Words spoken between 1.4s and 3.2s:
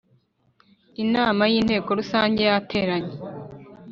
y inteko rusange yateranye